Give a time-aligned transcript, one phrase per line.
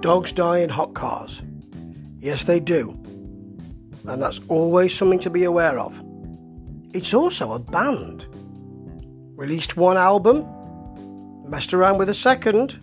[0.00, 1.42] Dogs die in hot cars.
[2.18, 2.90] Yes, they do.
[4.06, 5.98] And that's always something to be aware of.
[6.94, 8.26] It's also a band.
[9.36, 10.46] Released one album,
[11.48, 12.78] messed around with a second,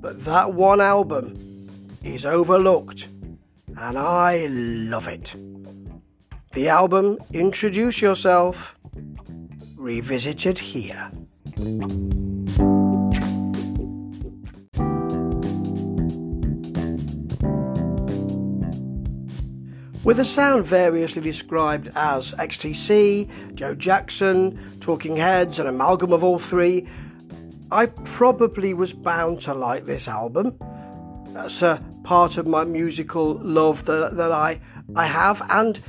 [0.00, 1.68] but that one album
[2.02, 3.08] is overlooked,
[3.78, 5.34] and I love it.
[6.52, 8.78] The album Introduce Yourself,
[9.76, 11.10] revisited here.
[20.04, 26.38] With a sound variously described as XTC, Joe Jackson, Talking Heads, an amalgam of all
[26.38, 26.86] three,
[27.72, 30.58] I probably was bound to like this album.
[31.28, 34.60] That's a part of my musical love that, that I,
[34.94, 35.80] I have, and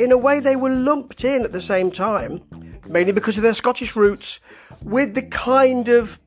[0.00, 2.42] in a way, they were lumped in at the same time,
[2.88, 4.40] mainly because of their Scottish roots,
[4.82, 6.18] with the kind of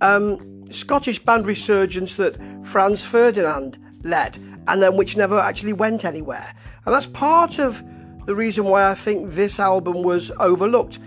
[0.00, 4.38] um, Scottish band resurgence that Franz Ferdinand led
[4.68, 6.54] and then which never actually went anywhere.
[6.86, 7.82] And that's part of
[8.26, 10.98] the reason why I think this album was overlooked.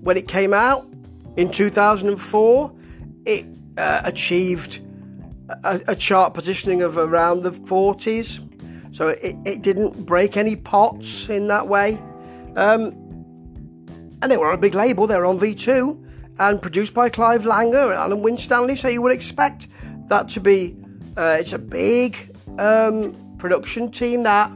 [0.00, 0.86] When it came out
[1.36, 2.72] in 2004,
[3.26, 3.46] it
[3.76, 4.80] uh, achieved
[5.64, 8.48] a, a, chart positioning of around the 40s.
[8.94, 11.98] So it, it didn't break any pots in that way.
[12.56, 12.92] Um,
[14.20, 17.42] and they were on a big label, they were on V2 and produced by Clive
[17.42, 18.76] Langer and Alan Winstanley.
[18.76, 19.68] So you would expect
[20.06, 20.76] that to be,
[21.16, 24.50] uh, it's a big um, production team that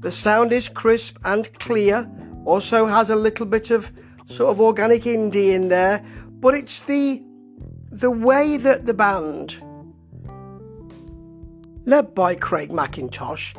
[0.00, 2.10] the sound is crisp and clear.
[2.44, 3.92] Also has a little bit of
[4.26, 6.04] sort of organic indie in there,
[6.40, 7.22] but it's the
[7.90, 9.60] the way that the band,
[11.84, 13.56] led by Craig McIntosh,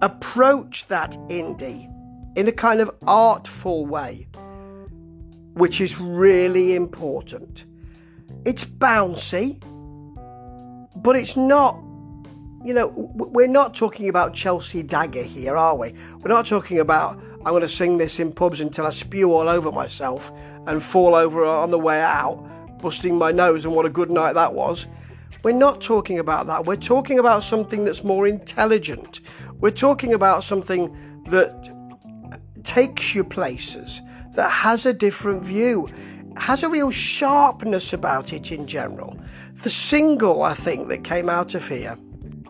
[0.00, 1.90] approach that indie
[2.36, 4.26] in a kind of artful way,
[5.54, 7.66] which is really important.
[8.46, 9.60] It's bouncy,
[10.96, 11.76] but it's not
[12.64, 15.94] you know, we're not talking about Chelsea Dagger here, are we?
[16.20, 19.48] We're not talking about I'm going to sing this in pubs until I spew all
[19.48, 20.30] over myself
[20.68, 24.34] and fall over on the way out, busting my nose, and what a good night
[24.34, 24.86] that was.
[25.42, 26.66] We're not talking about that.
[26.66, 29.20] We're talking about something that's more intelligent.
[29.58, 30.96] We're talking about something
[31.30, 31.68] that
[32.62, 34.00] takes you places,
[34.34, 35.88] that has a different view,
[36.36, 39.18] has a real sharpness about it in general.
[39.64, 41.98] The single, I think, that came out of here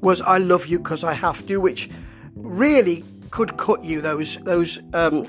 [0.03, 1.89] was I Love You Because I Have to, which
[2.35, 4.03] really could cut you.
[4.03, 5.27] Those, those um,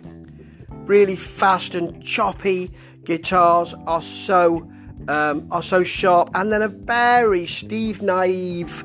[0.70, 2.72] really fast and choppy
[3.06, 4.70] guitars are so,
[5.08, 6.32] um, are so sharp.
[6.34, 8.84] And then a very Steve Nieve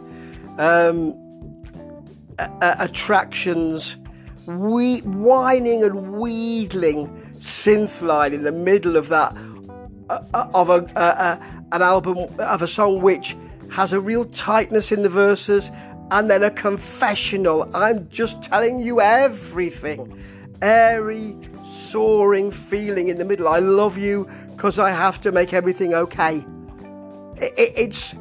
[0.59, 1.15] um,
[2.60, 3.97] attractions,
[4.47, 9.32] we- whining and wheedling synth line in the middle of that
[10.10, 11.38] uh, uh of a, uh, uh,
[11.70, 13.37] an album of a song which
[13.71, 15.71] has a real tightness in the verses
[16.11, 17.71] and then a confessional.
[17.75, 20.23] I'm just telling you everything.
[20.62, 23.47] Airy, soaring feeling in the middle.
[23.47, 26.45] I love you because I have to make everything okay.
[27.37, 28.15] It, it, it's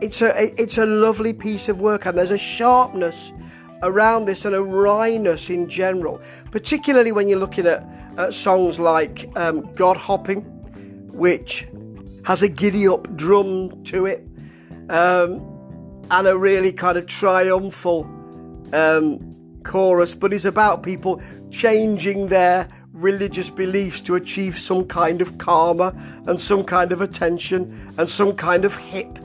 [0.00, 3.32] it's a it's a lovely piece of work, and there's a sharpness
[3.82, 7.84] around this and a wryness in general, particularly when you're looking at,
[8.16, 10.42] at songs like um, God Hopping,
[11.12, 11.66] which
[12.24, 14.26] has a giddy up drum to it
[14.90, 18.04] um, and a really kind of triumphal
[18.72, 25.36] um, chorus, but it's about people changing their religious beliefs to achieve some kind of
[25.38, 25.92] karma
[26.26, 29.18] and some kind of attention and some kind of hip.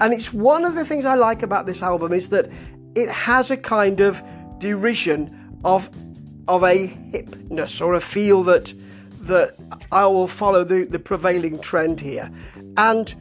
[0.00, 2.50] And it's one of the things I like about this album is that
[2.94, 4.22] it has a kind of
[4.58, 5.88] derision of
[6.46, 8.74] of a hipness or a feel that
[9.22, 9.56] that
[9.92, 12.30] I will follow the, the prevailing trend here.
[12.76, 13.14] And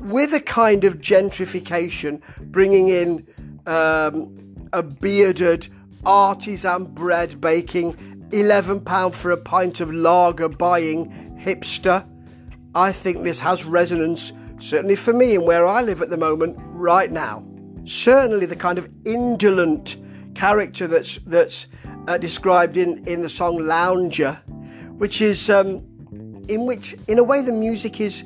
[0.00, 3.26] with a kind of gentrification, bringing in
[3.66, 5.68] um, a bearded
[6.04, 7.94] artisan bread baking,
[8.30, 11.10] £11 for a pint of lager buying
[11.42, 12.06] hipster.
[12.74, 16.56] I think this has resonance, certainly for me and where I live at the moment,
[16.58, 17.44] right now.
[17.84, 19.96] Certainly, the kind of indolent
[20.34, 21.66] character that's that's
[22.06, 24.34] uh, described in, in the song Lounger,
[24.98, 25.84] which is um,
[26.48, 28.24] in which, in a way, the music is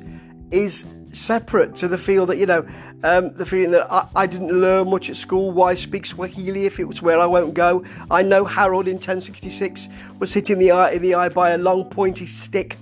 [0.51, 0.85] is
[1.15, 2.67] separate to the feel that you know
[3.03, 6.79] um, the feeling that I, I, didn't learn much at school why speak Swahili if
[6.79, 7.83] it was where I won't go?
[8.11, 9.87] I know Harold in 1066
[10.19, 12.77] was hit in the eye in the eye by a long pointy stick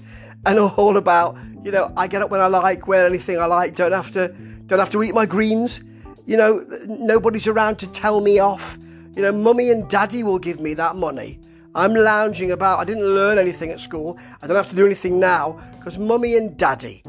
[0.46, 3.76] and all about you know I get up when I like wear anything I like
[3.76, 4.30] don't have to
[4.66, 5.84] don't have to eat my greens.
[6.26, 8.78] You know nobody's around to tell me off.
[9.16, 11.40] You know mummy and daddy will give me that money.
[11.76, 12.80] I'm lounging about.
[12.80, 14.18] I didn't learn anything at school.
[14.42, 17.04] I don't have to do anything now because mummy and daddy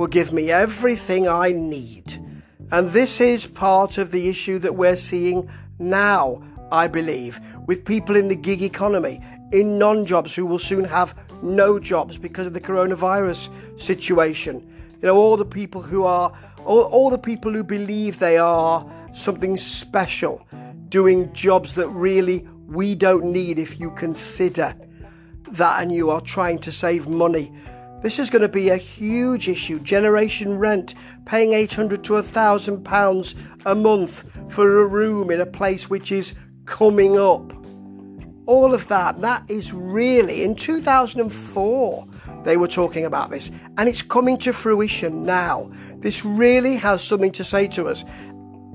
[0.00, 2.18] will give me everything I need.
[2.72, 6.42] And this is part of the issue that we're seeing now,
[6.72, 11.14] I believe, with people in the gig economy, in non jobs who will soon have
[11.42, 14.66] no jobs because of the coronavirus situation.
[15.02, 16.32] You know, all the people who are,
[16.64, 20.48] all, all the people who believe they are something special,
[20.88, 24.74] doing jobs that really we don't need if you consider
[25.50, 27.52] that and you are trying to save money.
[28.02, 29.78] This is going to be a huge issue.
[29.78, 30.94] Generation rent,
[31.26, 33.34] paying 800 to 1,000 pounds
[33.66, 37.52] a month for a room in a place which is coming up.
[38.46, 42.08] All of that, that is really in 2004
[42.42, 45.70] they were talking about this, and it's coming to fruition now.
[45.96, 48.04] This really has something to say to us,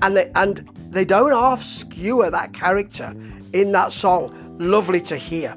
[0.02, 3.12] and they, and they don't half skewer that character
[3.52, 4.56] in that song.
[4.58, 5.56] Lovely to hear.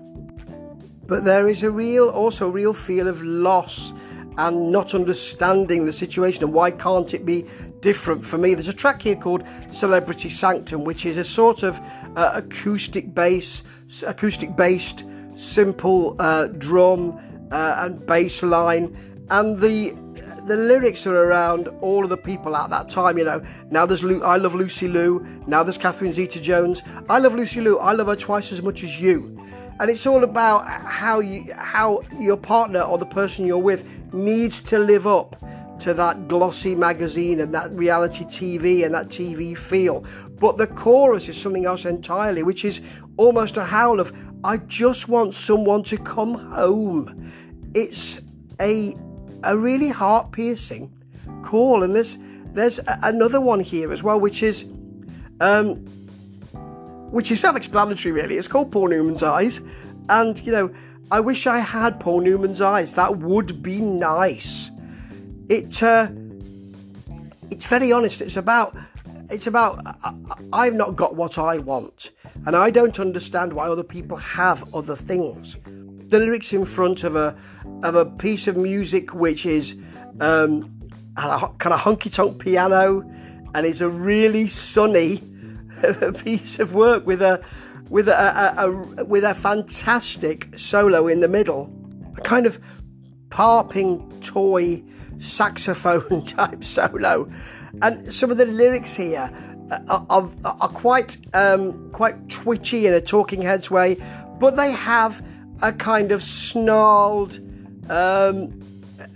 [1.10, 3.94] But there is a real, also real feel of loss
[4.38, 7.46] and not understanding the situation and why can't it be
[7.82, 8.54] different for me.
[8.54, 11.80] There's a track here called Celebrity Sanctum, which is a sort of
[12.16, 13.64] uh, acoustic bass,
[14.06, 17.20] acoustic based, simple uh, drum
[17.52, 18.96] uh, and bass line,
[19.30, 19.96] and the
[20.46, 23.18] the lyrics are around all of the people at that time.
[23.20, 25.26] You know, now there's Lu- I love Lucy Liu.
[25.46, 26.82] Now there's Catherine Zeta-Jones.
[27.08, 27.78] I love Lucy Liu.
[27.78, 29.40] I love her twice as much as you.
[29.80, 34.60] And it's all about how you how your partner or the person you're with needs
[34.62, 35.38] to live up
[35.80, 40.04] to that glossy magazine and that reality TV and that TV feel.
[40.40, 42.82] But the chorus is something else entirely, which is
[43.18, 47.32] almost a howl of, I just want someone to come home.
[47.74, 48.22] It's
[48.60, 48.96] a,
[49.44, 50.94] a really heart piercing
[51.44, 51.84] call.
[51.84, 52.18] And there's,
[52.54, 54.66] there's another one here as well, which is,
[55.40, 55.86] um,
[57.12, 58.38] which is self explanatory, really.
[58.38, 59.62] It's called Paul Newman's Eyes.
[60.10, 60.74] And, you know,
[61.12, 62.94] I wish I had Paul Newman's eyes.
[62.94, 64.70] That would be nice.
[65.50, 66.10] It uh,
[67.50, 68.22] it's very honest.
[68.22, 68.78] It's about
[69.32, 69.82] it's about
[70.54, 72.12] I, have not got what I want,
[72.46, 75.58] and I don't understand why other people have other things.
[75.66, 77.36] The lyrics in front of a
[77.82, 79.76] of a piece of music which is
[80.20, 80.80] um,
[81.18, 83.02] a kind of honky tonk piano,
[83.56, 85.24] and it's a really sunny
[86.24, 87.42] piece of work with a
[87.90, 91.74] with a, a, a, with a fantastic solo in the middle,
[92.18, 92.60] a kind of
[93.30, 94.84] parping toy
[95.20, 97.30] saxophone type solo,
[97.82, 99.32] and some of the lyrics here
[99.88, 103.98] are, are, are quite um, quite twitchy in a Talking Heads way,
[104.40, 105.26] but they have
[105.62, 107.40] a kind of snarled,
[107.90, 108.62] um,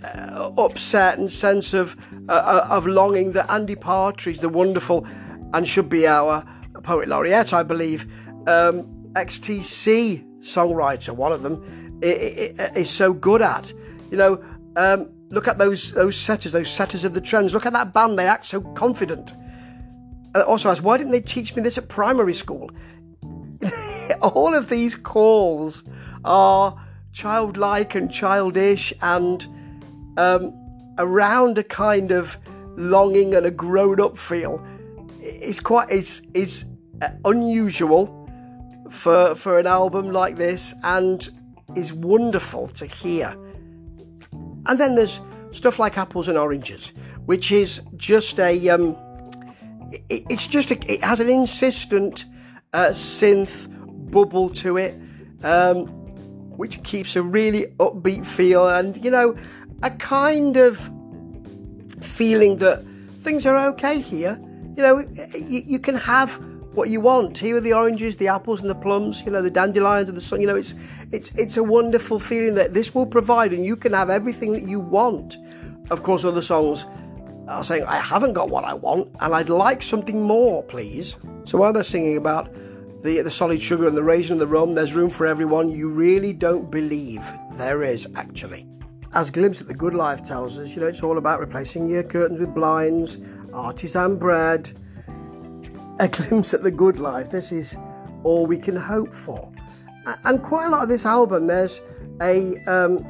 [0.04, 1.96] uh, upset and sense of
[2.28, 5.06] uh, uh, of longing that Andy Partridge, the wonderful
[5.54, 6.44] and should be our
[6.82, 8.04] poet laureate, I believe,
[8.46, 11.62] um, XTC songwriter, one of them,
[12.02, 13.72] is so good at.
[14.10, 14.44] You know,
[14.76, 17.54] um, look at those those setters, those setters of the trends.
[17.54, 19.32] Look at that band; they act so confident.
[20.34, 22.68] And also asked, why didn't they teach me this at primary school?
[24.20, 25.84] All of these calls
[26.24, 26.76] are
[27.12, 29.46] childlike and childish and
[30.16, 30.52] um,
[30.98, 32.36] around a kind of
[32.76, 34.60] longing and a grown-up feel.
[35.26, 36.66] It's quite it's it's
[37.00, 38.28] uh, unusual
[38.90, 41.28] for for an album like this and
[41.74, 43.34] is wonderful to hear.
[44.66, 46.92] And then there's stuff like apples and oranges,
[47.24, 48.96] which is just a um,
[50.10, 52.26] it, it's just a, it has an insistent
[52.72, 53.68] uh, synth
[54.10, 54.94] bubble to it,
[55.42, 55.86] um,
[56.56, 59.36] which keeps a really upbeat feel and you know
[59.82, 60.78] a kind of
[62.00, 62.84] feeling that
[63.22, 64.38] things are okay here.
[64.76, 64.98] You know,
[65.34, 66.40] you, you can have
[66.74, 67.38] what you want.
[67.38, 69.22] Here are the oranges, the apples, and the plums.
[69.24, 70.40] You know, the dandelions and the sun.
[70.40, 70.74] You know, it's
[71.12, 74.68] it's it's a wonderful feeling that this will provide, and you can have everything that
[74.68, 75.36] you want.
[75.90, 76.86] Of course, other songs
[77.48, 81.58] are saying, "I haven't got what I want, and I'd like something more, please." So
[81.58, 82.52] while they're singing about
[83.02, 85.70] the the solid sugar and the raisin and the rum, there's room for everyone.
[85.70, 87.22] You really don't believe
[87.56, 88.66] there is actually.
[89.14, 92.02] As Glimpse at the Good Life tells us, you know, it's all about replacing your
[92.02, 93.18] curtains with blinds,
[93.52, 94.72] artisan bread
[96.00, 97.30] a glimpse at the good life.
[97.30, 97.76] This is
[98.24, 99.50] all we can hope for.
[100.24, 101.80] And quite a lot of this album, there's
[102.20, 103.06] a um,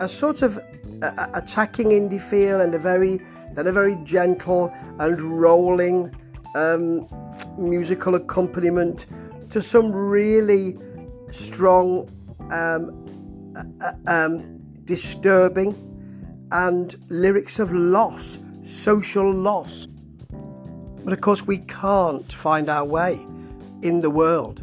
[0.00, 0.58] a sort of
[1.34, 3.20] attacking indie feel and a very
[3.54, 6.14] then a very gentle and rolling
[6.54, 7.06] um,
[7.58, 9.06] musical accompaniment
[9.50, 10.76] to some really
[11.30, 12.10] strong,
[12.50, 14.55] um, uh, um,
[14.86, 15.74] disturbing,
[16.52, 19.86] and lyrics of loss, social loss.
[21.04, 23.24] But of course, we can't find our way
[23.82, 24.60] in the world.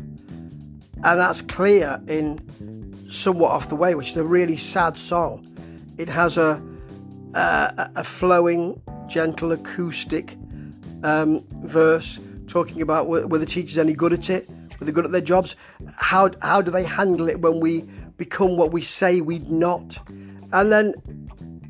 [1.06, 2.40] And that's clear in
[3.10, 5.48] Somewhat Off the Way, which is a really sad song.
[5.98, 6.62] It has a,
[7.34, 10.38] a, a flowing, gentle acoustic
[11.04, 14.50] um, verse talking about the teachers any good at it?
[14.80, 15.56] Were they good at their jobs?
[15.98, 17.86] How, how do they handle it when we
[18.18, 19.98] become what we say we'd not?
[20.52, 20.94] And then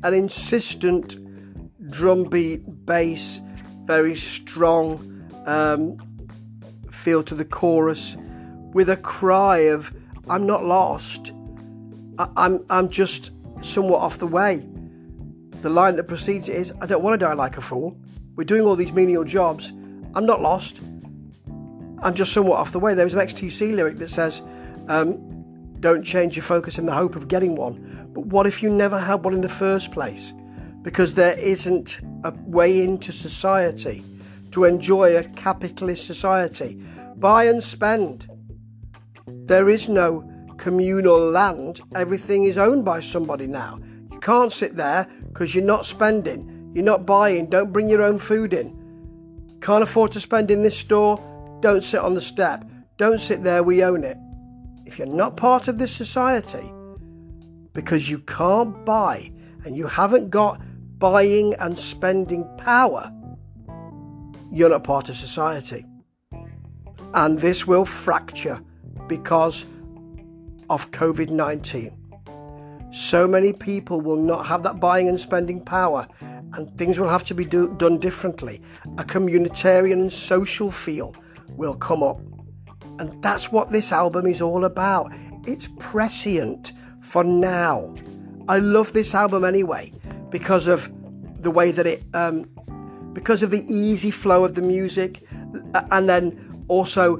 [0.02, 1.16] an insistent
[1.90, 3.40] drumbeat, bass,
[3.84, 5.10] very strong
[5.46, 5.98] um,
[6.90, 8.16] feel to the chorus
[8.72, 9.94] with a cry of,
[10.28, 11.32] I'm not lost.
[12.18, 13.30] I, I'm, I'm just
[13.64, 14.66] somewhat off the way.
[15.60, 17.96] The line that precedes it is, I don't want to die like a fool.
[18.36, 19.72] We're doing all these menial jobs.
[20.14, 20.80] I'm not lost.
[22.02, 22.94] I'm just somewhat off the way.
[22.94, 24.42] There was an XTC lyric that says,
[24.88, 25.33] um,
[25.84, 28.08] Don't change your focus in the hope of getting one.
[28.14, 30.32] But what if you never had one in the first place?
[30.80, 34.02] Because there isn't a way into society
[34.52, 36.82] to enjoy a capitalist society.
[37.16, 38.26] Buy and spend.
[39.26, 40.26] There is no
[40.56, 41.82] communal land.
[41.94, 43.78] Everything is owned by somebody now.
[44.10, 48.18] You can't sit there because you're not spending, you're not buying, don't bring your own
[48.18, 49.58] food in.
[49.60, 51.18] Can't afford to spend in this store?
[51.60, 52.64] Don't sit on the step.
[52.96, 54.16] Don't sit there, we own it.
[54.94, 56.72] If you're not part of this society,
[57.72, 59.32] because you can't buy
[59.64, 60.60] and you haven't got
[61.00, 63.12] buying and spending power,
[64.52, 65.84] you're not part of society.
[67.12, 68.62] And this will fracture
[69.08, 69.66] because
[70.70, 72.92] of COVID 19.
[72.92, 77.24] So many people will not have that buying and spending power, and things will have
[77.24, 78.62] to be do, done differently.
[78.98, 81.16] A communitarian and social feel
[81.56, 82.20] will come up.
[82.98, 85.12] And that's what this album is all about.
[85.46, 87.94] It's prescient for now.
[88.48, 89.92] I love this album anyway
[90.30, 90.90] because of
[91.42, 92.48] the way that it, um,
[93.12, 95.22] because of the easy flow of the music,
[95.90, 97.16] and then also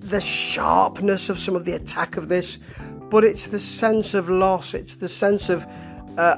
[0.00, 2.58] the sharpness of some of the attack of this,
[3.10, 5.66] but it's the sense of loss, it's the sense of
[6.18, 6.36] uh,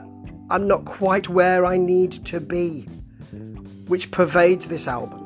[0.51, 2.83] I'm not quite where I need to be,
[3.89, 5.23] which pervades this album.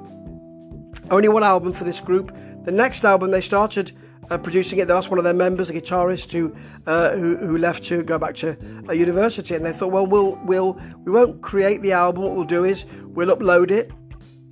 [1.11, 2.35] Only one album for this group.
[2.65, 3.93] The next album, they started
[4.31, 4.87] uh, producing it.
[4.87, 6.55] They lost one of their members, a guitarist who,
[6.87, 8.57] uh, who who left to go back to
[8.93, 12.23] university, and they thought, well, we'll we'll we won't create the album.
[12.23, 13.91] What we'll do is we'll upload it,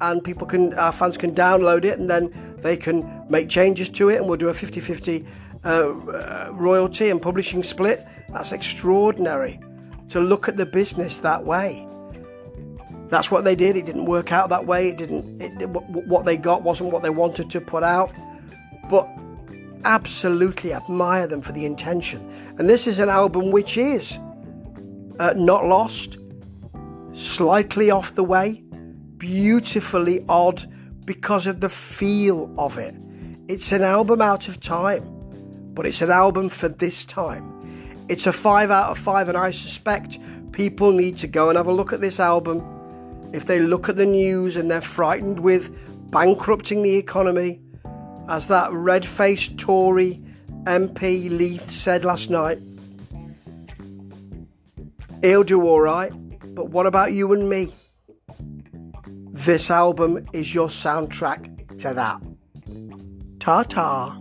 [0.00, 4.09] and people can our fans can download it, and then they can make changes to
[4.09, 5.27] it, and we'll do a 50-50
[5.65, 8.07] uh, uh, royalty and publishing split.
[8.31, 9.61] That's extraordinary
[10.09, 11.87] to look at the business that way.
[13.09, 13.77] That's what they did.
[13.77, 14.88] It didn't work out that way.
[14.88, 15.41] It didn't.
[15.41, 18.12] It, what they got wasn't what they wanted to put out.
[18.91, 19.09] But
[19.85, 22.21] absolutely admire them for the intention.
[22.59, 24.19] And this is an album which is
[25.19, 26.19] uh, not lost,
[27.12, 28.62] slightly off the way,
[29.17, 30.65] beautifully odd
[31.05, 32.95] because of the feel of it.
[33.49, 35.03] It's an album out of time,
[35.75, 37.55] but it's an album for this time.
[38.09, 40.19] It's a five out of five, and I suspect
[40.53, 42.78] people need to go and have a look at this album
[43.33, 47.61] if they look at the news and they're frightened with bankrupting the economy,
[48.29, 50.23] as that red faced Tory
[50.65, 52.59] MP Leith said last night,
[55.23, 56.13] he'll do all right,
[56.55, 57.73] but what about you and me?
[59.33, 62.21] This album is your soundtrack to that.
[63.41, 64.19] Ta ta.